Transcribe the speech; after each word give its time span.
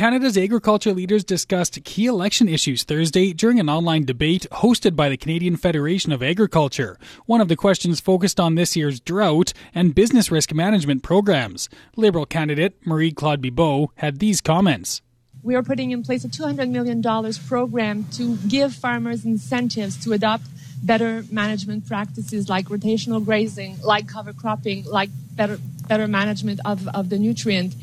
Canada's 0.00 0.38
agriculture 0.38 0.94
leaders 0.94 1.24
discussed 1.24 1.84
key 1.84 2.06
election 2.06 2.48
issues 2.48 2.84
Thursday 2.84 3.34
during 3.34 3.60
an 3.60 3.68
online 3.68 4.06
debate 4.06 4.46
hosted 4.50 4.96
by 4.96 5.10
the 5.10 5.16
Canadian 5.18 5.58
Federation 5.58 6.10
of 6.10 6.22
Agriculture. 6.22 6.98
One 7.26 7.42
of 7.42 7.48
the 7.48 7.54
questions 7.54 8.00
focused 8.00 8.40
on 8.40 8.54
this 8.54 8.74
year's 8.74 8.98
drought 8.98 9.52
and 9.74 9.94
business 9.94 10.30
risk 10.30 10.54
management 10.54 11.02
programs. 11.02 11.68
Liberal 11.96 12.24
candidate 12.24 12.78
Marie 12.86 13.12
Claude 13.12 13.42
Bibeau 13.42 13.88
had 13.96 14.20
these 14.20 14.40
comments. 14.40 15.02
We 15.42 15.54
are 15.54 15.62
putting 15.62 15.90
in 15.90 16.02
place 16.02 16.24
a 16.24 16.28
$200 16.28 16.70
million 16.70 17.02
program 17.46 18.06
to 18.12 18.36
give 18.48 18.72
farmers 18.72 19.26
incentives 19.26 20.02
to 20.04 20.14
adopt 20.14 20.44
better 20.82 21.24
management 21.30 21.86
practices 21.86 22.48
like 22.48 22.68
rotational 22.68 23.22
grazing, 23.22 23.76
like 23.82 24.08
cover 24.08 24.32
cropping, 24.32 24.86
like 24.86 25.10
better, 25.32 25.58
better 25.88 26.08
management 26.08 26.60
of, 26.64 26.88
of 26.88 27.10
the 27.10 27.18
nutrient 27.18 27.74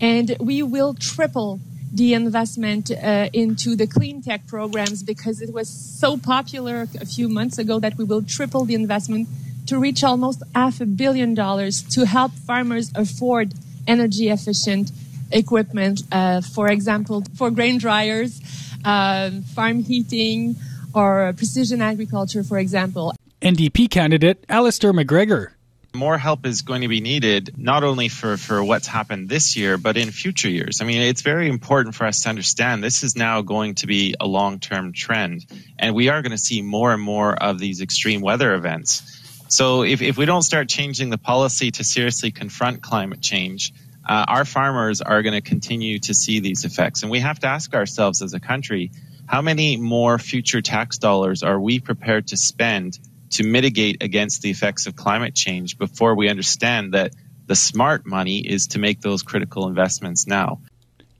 and 0.00 0.36
we 0.40 0.62
will 0.62 0.94
triple 0.94 1.60
the 1.92 2.12
investment 2.12 2.90
uh, 2.90 3.28
into 3.32 3.76
the 3.76 3.86
clean 3.86 4.20
tech 4.20 4.46
programs 4.48 5.02
because 5.02 5.40
it 5.40 5.52
was 5.52 5.68
so 5.68 6.16
popular 6.16 6.88
a 7.00 7.06
few 7.06 7.28
months 7.28 7.56
ago 7.56 7.78
that 7.78 7.96
we 7.96 8.04
will 8.04 8.22
triple 8.22 8.64
the 8.64 8.74
investment 8.74 9.28
to 9.66 9.78
reach 9.78 10.02
almost 10.02 10.42
half 10.54 10.80
a 10.80 10.86
billion 10.86 11.34
dollars 11.34 11.82
to 11.82 12.04
help 12.04 12.32
farmers 12.32 12.90
afford 12.94 13.54
energy 13.86 14.28
efficient 14.28 14.90
equipment, 15.30 16.02
uh, 16.12 16.40
for 16.40 16.68
example, 16.68 17.24
for 17.36 17.50
grain 17.50 17.78
dryers, 17.78 18.40
uh, 18.84 19.30
farm 19.54 19.82
heating, 19.82 20.56
or 20.94 21.32
precision 21.36 21.80
agriculture, 21.80 22.42
for 22.42 22.58
example. 22.58 23.14
NDP 23.42 23.90
candidate 23.90 24.44
Alistair 24.48 24.92
MacGregor 24.92 25.53
more 25.94 26.18
help 26.18 26.44
is 26.44 26.62
going 26.62 26.82
to 26.82 26.88
be 26.88 27.00
needed 27.00 27.54
not 27.56 27.84
only 27.84 28.08
for, 28.08 28.36
for 28.36 28.62
what's 28.62 28.86
happened 28.86 29.28
this 29.28 29.56
year, 29.56 29.78
but 29.78 29.96
in 29.96 30.10
future 30.10 30.50
years. 30.50 30.80
I 30.80 30.84
mean, 30.84 31.00
it's 31.00 31.22
very 31.22 31.48
important 31.48 31.94
for 31.94 32.04
us 32.04 32.22
to 32.22 32.28
understand 32.28 32.82
this 32.82 33.02
is 33.02 33.16
now 33.16 33.42
going 33.42 33.76
to 33.76 33.86
be 33.86 34.14
a 34.18 34.26
long 34.26 34.58
term 34.58 34.92
trend, 34.92 35.46
and 35.78 35.94
we 35.94 36.08
are 36.08 36.20
going 36.20 36.32
to 36.32 36.38
see 36.38 36.62
more 36.62 36.92
and 36.92 37.02
more 37.02 37.34
of 37.34 37.58
these 37.58 37.80
extreme 37.80 38.20
weather 38.20 38.54
events. 38.54 39.20
So, 39.48 39.82
if, 39.82 40.02
if 40.02 40.16
we 40.16 40.24
don't 40.24 40.42
start 40.42 40.68
changing 40.68 41.10
the 41.10 41.18
policy 41.18 41.70
to 41.72 41.84
seriously 41.84 42.32
confront 42.32 42.82
climate 42.82 43.20
change, 43.20 43.72
uh, 44.06 44.24
our 44.26 44.44
farmers 44.44 45.00
are 45.00 45.22
going 45.22 45.34
to 45.34 45.40
continue 45.40 46.00
to 46.00 46.14
see 46.14 46.40
these 46.40 46.64
effects. 46.64 47.02
And 47.02 47.10
we 47.10 47.20
have 47.20 47.38
to 47.40 47.46
ask 47.46 47.72
ourselves 47.74 48.20
as 48.20 48.34
a 48.34 48.40
country 48.40 48.90
how 49.26 49.42
many 49.42 49.76
more 49.76 50.18
future 50.18 50.60
tax 50.60 50.98
dollars 50.98 51.42
are 51.42 51.58
we 51.58 51.78
prepared 51.78 52.28
to 52.28 52.36
spend 52.36 52.98
to 53.34 53.44
mitigate 53.44 54.02
against 54.02 54.42
the 54.42 54.50
effects 54.50 54.86
of 54.86 54.96
climate 54.96 55.34
change 55.34 55.78
before 55.78 56.14
we 56.14 56.28
understand 56.28 56.94
that 56.94 57.12
the 57.46 57.56
smart 57.56 58.06
money 58.06 58.38
is 58.38 58.68
to 58.68 58.78
make 58.78 59.00
those 59.00 59.22
critical 59.22 59.68
investments 59.68 60.26
now. 60.26 60.60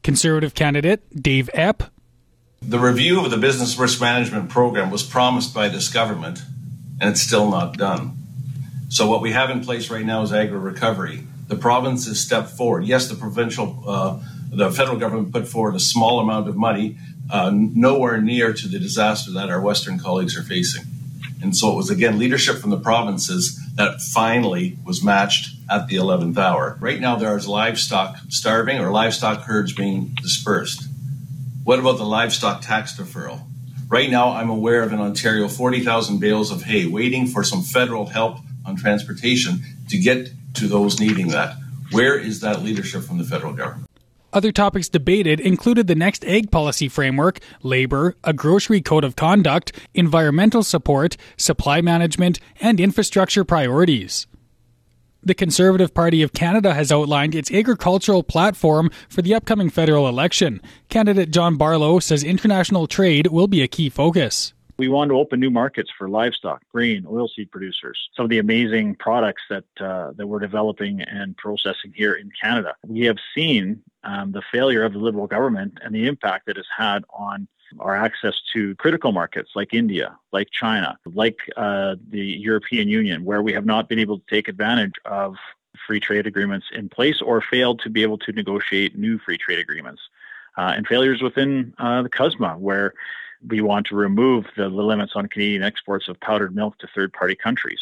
Conservative 0.03 0.55
candidate 0.55 1.03
Dave 1.15 1.51
Epp. 1.55 1.89
The 2.63 2.79
review 2.79 3.23
of 3.25 3.31
the 3.31 3.37
business 3.37 3.79
risk 3.79 4.01
management 4.01 4.49
program 4.49 4.91
was 4.91 5.03
promised 5.03 5.53
by 5.53 5.69
this 5.69 5.89
government, 5.93 6.41
and 7.01 7.11
it's 7.11 7.21
still 7.21 7.51
not 7.51 7.77
done. 7.77 8.17
So, 8.89 9.09
what 9.09 9.21
we 9.21 9.33
have 9.33 9.51
in 9.51 9.63
place 9.63 9.91
right 9.91 10.05
now 10.05 10.23
is 10.23 10.31
AgriRecovery. 10.31 11.27
The 11.49 11.57
province 11.57 12.07
has 12.07 12.21
stepped 12.21 12.51
forward. 12.51 12.85
Yes, 12.85 13.09
the 13.09 13.17
provincial, 13.17 13.83
uh, 13.87 14.21
the 14.51 14.71
federal 14.71 14.97
government 14.99 15.33
put 15.33 15.47
forward 15.47 15.75
a 15.75 15.81
small 15.81 16.21
amount 16.21 16.49
of 16.49 16.57
money, 16.57 16.97
uh, 17.29 17.51
nowhere 17.53 18.21
near 18.21 18.53
to 18.55 18.69
the 18.69 18.79
disaster 18.79 19.31
that 19.33 19.51
our 19.51 19.61
Western 19.61 19.99
colleagues 19.99 20.37
are 20.39 20.43
facing. 20.43 20.85
And 21.45 21.55
so 21.55 21.71
it 21.71 21.77
was 21.77 21.91
again 21.91 22.19
leadership 22.19 22.57
from 22.57 22.71
the 22.71 22.79
provinces 22.79 23.61
that 23.75 24.01
finally 24.01 24.79
was 24.83 25.05
matched 25.05 25.55
at 25.71 25.89
the 25.89 25.97
11th 25.97 26.39
hour. 26.39 26.79
Right 26.81 26.99
now, 26.99 27.17
there 27.17 27.37
is 27.37 27.47
livestock 27.47 28.17
starving 28.31 28.81
or 28.81 28.91
livestock 28.91 29.43
herds 29.43 29.75
being 29.75 30.17
dispersed. 30.23 30.85
What 31.63 31.79
about 31.79 31.99
the 31.99 32.07
livestock 32.07 32.63
tax 32.63 32.99
deferral? 32.99 33.43
Right 33.89 34.11
now, 34.11 34.31
I'm 34.31 34.49
aware 34.49 34.83
of 34.83 34.93
in 34.95 35.01
Ontario 35.01 35.47
40,000 35.49 36.19
bales 36.19 36.51
of 36.51 36.63
hay 36.63 36.87
waiting 36.87 37.27
for 37.27 37.45
some 37.45 37.63
federal 37.63 38.07
help 38.07 38.39
on 38.65 38.77
transportation 38.77 39.63
to 39.91 39.99
get 39.99 40.31
to 40.55 40.67
those 40.67 40.99
needing 40.99 41.29
that. 41.29 41.57
Where 41.91 42.19
is 42.19 42.41
that 42.41 42.63
leadership 42.63 43.03
from 43.03 43.19
the 43.19 43.25
federal 43.25 43.53
government? 43.53 43.87
Other 44.35 44.51
topics 44.51 44.89
debated 44.89 45.39
included 45.39 45.87
the 45.87 45.95
next 45.95 46.25
ag 46.25 46.51
policy 46.51 46.89
framework, 46.89 47.39
labor, 47.63 48.17
a 48.25 48.33
grocery 48.33 48.81
code 48.81 49.05
of 49.05 49.15
conduct, 49.15 49.71
environmental 49.95 50.65
support, 50.65 51.17
supply 51.37 51.81
management, 51.81 52.41
and 52.61 52.81
infrastructure 52.81 53.45
priorities. 53.45 54.27
The 55.23 55.35
Conservative 55.35 55.95
Party 55.95 56.21
of 56.21 56.33
Canada 56.33 56.75
has 56.75 56.91
outlined 56.91 57.37
its 57.37 57.53
agricultural 57.53 58.25
platform 58.25 58.91
for 59.09 59.23
the 59.23 59.37
upcoming 59.37 59.71
federal 59.71 60.09
election. 60.09 60.61
Candidate 60.89 61.31
John 61.31 61.57
Barlow 61.57 62.01
says 62.01 62.25
international 62.25 62.89
trade 62.89 63.29
will 63.29 63.47
be 63.47 63.63
a 63.63 63.69
key 63.69 63.89
focus. 63.89 64.53
We 64.77 64.89
want 64.89 65.11
to 65.11 65.17
open 65.17 65.39
new 65.39 65.51
markets 65.53 65.91
for 65.97 66.09
livestock, 66.09 66.61
grain, 66.73 67.05
oilseed 67.05 67.53
producers. 67.53 67.97
Some 68.17 68.25
of 68.25 68.31
the 68.31 68.41
amazing 68.41 68.97
products 68.97 69.43
that 69.49 69.65
uh, 69.79 70.11
that 70.17 70.27
we're 70.27 70.41
developing 70.41 71.01
and 71.03 71.37
processing 71.37 71.93
here 71.95 72.15
in 72.15 72.33
Canada. 72.43 72.75
We 72.85 73.03
have 73.03 73.19
seen 73.37 73.81
um, 74.05 74.33
the 74.33 74.43
failure 74.53 74.85
of 74.85 74.93
the 74.93 74.99
Liberal 74.99 75.27
government 75.27 75.79
and 75.83 75.95
the 75.95 76.07
impact 76.07 76.49
it 76.49 76.57
has 76.57 76.67
had 76.77 77.05
on 77.11 77.49
our 77.81 77.97
access 77.97 78.41
to 78.53 78.75
critical 78.77 79.13
markets 79.13 79.51
like 79.55 79.75
India, 79.75 80.17
like 80.33 80.49
China, 80.51 80.97
like 81.07 81.39
uh, 81.57 81.97
the 82.11 82.21
European 82.21 82.89
Union, 82.89 83.25
where 83.25 83.43
we 83.43 83.53
have 83.53 83.67
not 83.67 83.89
been 83.89 83.99
able 83.99 84.19
to 84.19 84.25
take 84.31 84.49
advantage 84.49 84.95
of 85.05 85.37
free 85.87 86.01
trade 86.01 86.27
agreements 86.27 86.67
in 86.73 86.89
place 86.89 87.21
or 87.21 87.41
failed 87.41 87.81
to 87.81 87.91
be 87.91 88.03
able 88.03 88.19
to 88.19 88.33
negotiate 88.33 88.97
new 88.97 89.19
free 89.19 89.39
trade 89.39 89.59
agreements. 89.59 90.03
Uh, 90.57 90.73
and 90.77 90.87
failures 90.87 91.21
within 91.21 91.75
uh, 91.79 92.01
the 92.03 92.09
CUSMA, 92.09 92.57
where 92.59 92.95
we 93.49 93.61
want 93.61 93.87
to 93.87 93.97
remove 93.97 94.47
the 94.57 94.69
limits 94.69 95.13
on 95.17 95.27
Canadian 95.27 95.65
exports 95.65 96.09
of 96.09 96.19
powdered 96.21 96.55
milk 96.55 96.79
to 96.79 96.87
third 96.95 97.13
party 97.13 97.35
countries. 97.35 97.81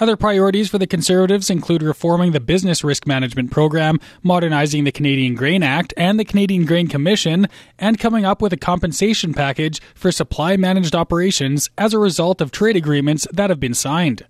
Other 0.00 0.16
priorities 0.16 0.68
for 0.68 0.78
the 0.78 0.86
Conservatives 0.86 1.50
include 1.50 1.82
reforming 1.82 2.32
the 2.32 2.40
Business 2.40 2.84
Risk 2.84 3.06
Management 3.06 3.50
Program, 3.50 3.98
modernizing 4.22 4.84
the 4.84 4.92
Canadian 4.92 5.34
Grain 5.34 5.62
Act 5.62 5.92
and 5.96 6.18
the 6.18 6.24
Canadian 6.24 6.64
Grain 6.64 6.86
Commission, 6.86 7.48
and 7.78 7.98
coming 7.98 8.24
up 8.24 8.40
with 8.40 8.52
a 8.52 8.56
compensation 8.56 9.34
package 9.34 9.80
for 9.94 10.12
supply 10.12 10.56
managed 10.56 10.94
operations 10.94 11.70
as 11.76 11.92
a 11.92 11.98
result 11.98 12.40
of 12.40 12.50
trade 12.50 12.76
agreements 12.76 13.26
that 13.32 13.50
have 13.50 13.60
been 13.60 13.74
signed 13.74 14.24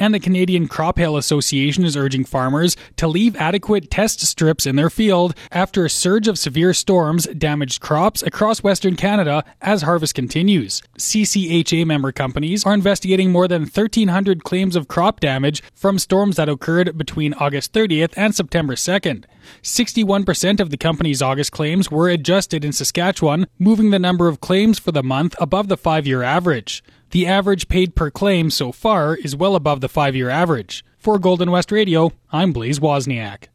and 0.00 0.12
the 0.12 0.18
Canadian 0.18 0.66
Crop 0.66 0.98
Hail 0.98 1.16
Association 1.16 1.84
is 1.84 1.96
urging 1.96 2.24
farmers 2.24 2.76
to 2.96 3.06
leave 3.06 3.36
adequate 3.36 3.90
test 3.90 4.20
strips 4.20 4.66
in 4.66 4.74
their 4.74 4.90
field 4.90 5.36
after 5.52 5.84
a 5.84 5.90
surge 5.90 6.26
of 6.26 6.38
severe 6.38 6.74
storms 6.74 7.26
damaged 7.26 7.80
crops 7.80 8.22
across 8.22 8.64
Western 8.64 8.96
Canada 8.96 9.44
as 9.60 9.82
harvest 9.82 10.14
continues. 10.14 10.82
CCHA 10.98 11.86
member 11.86 12.10
companies 12.10 12.64
are 12.64 12.74
investigating 12.74 13.30
more 13.30 13.46
than 13.46 13.62
1,300 13.62 14.42
claims 14.42 14.74
of 14.74 14.88
crop 14.88 15.20
damage 15.20 15.62
from 15.74 15.98
storms 15.98 16.36
that 16.36 16.48
occurred 16.48 16.96
between 16.96 17.34
August 17.34 17.72
30th 17.72 18.14
and 18.16 18.34
September 18.34 18.74
2nd. 18.74 19.24
61% 19.62 20.60
of 20.60 20.70
the 20.70 20.76
company's 20.76 21.22
August 21.22 21.52
claims 21.52 21.90
were 21.90 22.08
adjusted 22.08 22.64
in 22.64 22.72
Saskatchewan, 22.72 23.46
moving 23.58 23.90
the 23.90 23.98
number 23.98 24.28
of 24.28 24.40
claims 24.40 24.78
for 24.78 24.92
the 24.92 25.02
month 25.02 25.34
above 25.40 25.68
the 25.68 25.76
five 25.76 26.06
year 26.06 26.22
average. 26.22 26.82
The 27.10 27.26
average 27.26 27.68
paid 27.68 27.94
per 27.94 28.10
claim 28.10 28.50
so 28.50 28.72
far 28.72 29.16
is 29.16 29.34
well 29.34 29.56
above 29.56 29.80
the 29.80 29.88
five 29.88 30.14
year 30.14 30.30
average. 30.30 30.84
For 30.98 31.18
Golden 31.18 31.50
West 31.50 31.72
Radio, 31.72 32.12
I'm 32.30 32.52
Blaze 32.52 32.78
Wozniak. 32.78 33.48